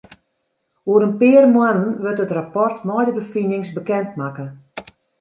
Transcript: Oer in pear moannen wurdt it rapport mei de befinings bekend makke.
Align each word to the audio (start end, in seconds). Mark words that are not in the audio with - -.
Oer 0.93 1.03
in 1.07 1.15
pear 1.19 1.45
moannen 1.53 1.97
wurdt 2.01 2.23
it 2.25 2.35
rapport 2.37 2.75
mei 2.87 3.03
de 3.05 3.15
befinings 3.19 3.69
bekend 3.77 4.09
makke. 4.19 4.45